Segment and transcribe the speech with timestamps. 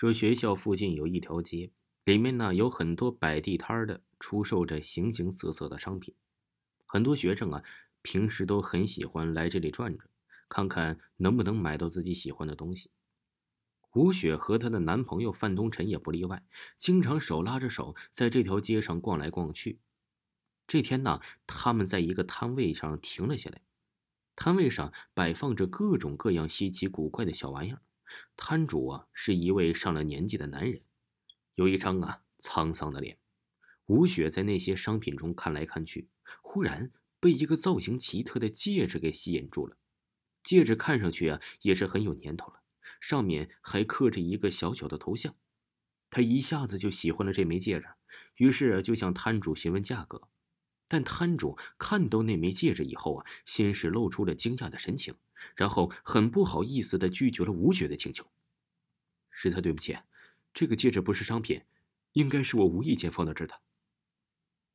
[0.00, 1.72] 说学校附近有一条街，
[2.04, 6.14] 里面呢有很多摆地摊的，出售着形形色色的商品。
[6.86, 7.62] 很多学生啊，
[8.00, 10.08] 平时都很喜欢来这里转转，
[10.48, 12.90] 看看能不能买到自己喜欢的东西。
[13.92, 16.42] 吴雪和她的男朋友范东辰也不例外，
[16.78, 19.80] 经常手拉着手在这条街上逛来逛去。
[20.66, 23.60] 这天呢，他们在一个摊位上停了下来，
[24.34, 27.82] 摊位上摆放着各种各样稀奇古怪的小玩意儿。
[28.36, 30.82] 摊主啊，是一位上了年纪的男人，
[31.54, 33.18] 有一张啊沧桑的脸。
[33.86, 36.08] 吴雪在那些商品中看来看去，
[36.42, 39.76] 忽然被一个造型奇特的戒指给吸引住了。
[40.42, 42.62] 戒指看上去啊，也是很有年头了，
[43.00, 45.34] 上面还刻着一个小小的头像。
[46.08, 47.86] 他一下子就喜欢了这枚戒指，
[48.36, 50.28] 于是就向摊主询问价格。
[50.90, 55.14] 但摊主看到那枚戒指以后啊，先是露出了惊讶的神情。
[55.56, 58.26] 然后很不好意思的拒绝了吴雪的请求。
[59.30, 59.96] 实在对不起，
[60.52, 61.62] 这个戒指不是商品，
[62.12, 63.54] 应该是我无意间放到这儿的。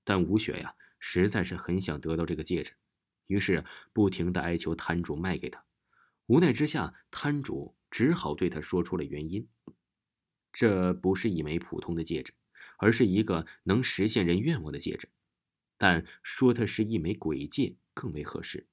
[0.03, 2.73] 但吴雪呀，实在是很想得到这个戒指，
[3.28, 5.64] 于是不停的哀求摊主卖给他。
[6.28, 9.47] 无奈之下，摊主只好对他说出了原因：
[10.52, 12.34] 这不是一枚普通的戒指，
[12.78, 15.09] 而是一个能实现人愿望的戒指。
[15.78, 18.68] 但说它是一枚鬼戒更为合适。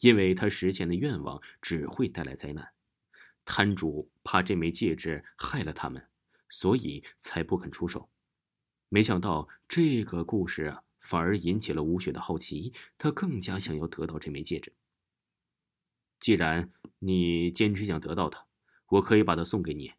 [0.00, 2.74] 因为他实现的愿望只会带来灾难，
[3.44, 6.10] 摊主怕这枚戒指害了他们，
[6.50, 8.10] 所以才不肯出手。
[8.90, 14.74] 没想到这个故事，反而引起了吴雪的好奇，他更加想要得到这枚戒指。
[16.20, 18.46] 既然你坚持想得到它，
[18.88, 19.92] 我可以把它送给你。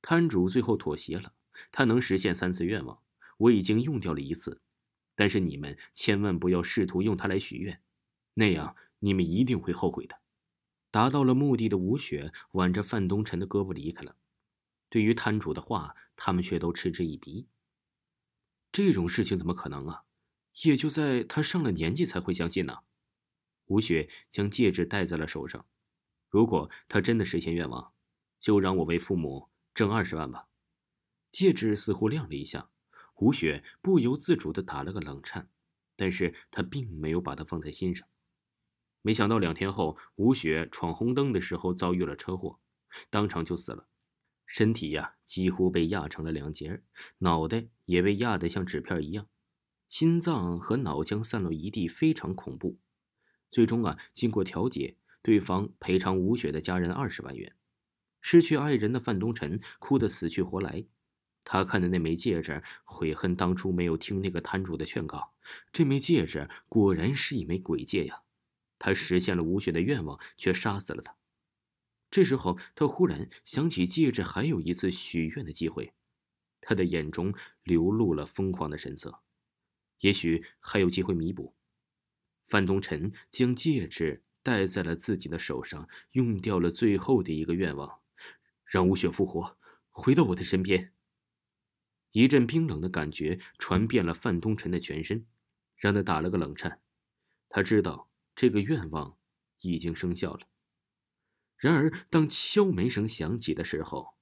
[0.00, 1.34] 摊主最后妥协了，
[1.72, 3.02] 他能实现三次愿望，
[3.36, 4.62] 我已经用掉了一次，
[5.16, 7.82] 但是你们千万不要试图用它来许愿，
[8.34, 8.76] 那样。
[9.00, 10.18] 你们一定会后悔的。
[10.90, 14.16] 达到了目的的吴雪挽着范东辰的胳膊离开了。
[14.88, 17.46] 对于摊主的话，他们却都嗤之以鼻。
[18.72, 20.04] 这种事情怎么可能啊？
[20.62, 22.78] 也就在他上了年纪才会相信呢。
[23.66, 25.66] 吴雪将戒指戴在了手上。
[26.30, 27.92] 如果他真的实现愿望，
[28.40, 30.48] 就让我为父母挣二十万吧。
[31.30, 32.70] 戒指似乎亮了一下，
[33.16, 35.48] 吴雪不由自主的打了个冷颤，
[35.96, 38.06] 但是他并没有把它放在心上。
[39.00, 42.60] 没想到两天后，吴雪闯红灯的时候遭遇了车祸，
[43.08, 43.88] 当场就死了，
[44.46, 46.82] 身体呀几乎被压成了两截，
[47.18, 49.28] 脑袋也被压得像纸片一样，
[49.88, 52.78] 心脏和脑浆散落一地，非常恐怖。
[53.50, 57.56] 最终啊，经过调解，对方赔偿吴雪的家人二十万元。
[58.20, 60.84] 失去爱人的范东辰哭得死去活来，
[61.48, 65.32] 他看着那枚戒指，悔恨当初没有听那个摊主的劝告。
[65.72, 68.22] 这枚戒指果然是一枚鬼戒呀！
[68.80, 71.14] 他实现了吴雪的愿望，却杀死了她。
[72.10, 75.92] 这时候，他忽然想起戒指还有一次许愿的机会，
[76.60, 77.32] 他的眼中
[77.62, 79.20] 流露了疯狂的神色。
[80.00, 81.54] 也许还有机会弥补。
[82.46, 88.00] 范东辰将戒指戴在了自己的手上，用掉了最后的一个愿望，
[88.64, 89.56] 让吴雪复活，
[89.90, 90.92] 回到我的身边。
[92.16, 95.26] 一阵冰冷的感觉传遍了范东晨的全身，
[95.76, 96.80] 让他打了个冷颤。
[97.48, 98.08] 他知道。
[98.34, 99.16] 这个愿望
[99.62, 100.46] 已经生效了。
[101.56, 104.14] 然而，当敲门声响起的时候，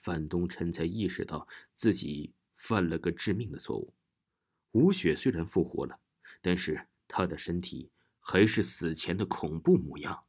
[0.00, 3.92] 范东晨才意识到自己犯了个致命的错误。
[4.70, 6.00] 吴雪虽然复活了，
[6.40, 10.24] 但是她的身体还是死前的恐怖模样。